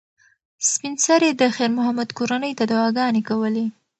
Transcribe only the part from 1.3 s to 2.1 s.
د خیر محمد